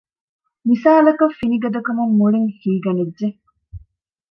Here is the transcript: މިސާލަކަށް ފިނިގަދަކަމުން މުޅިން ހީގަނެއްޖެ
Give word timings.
މިސާލަކަށް 0.67 1.37
ފިނިގަދަކަމުން 1.39 2.13
މުޅިން 2.19 2.49
ހީގަނެއްޖެ 2.59 3.27